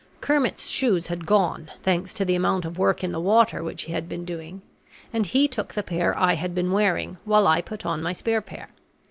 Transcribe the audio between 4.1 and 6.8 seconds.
doing; and he took the pair I had been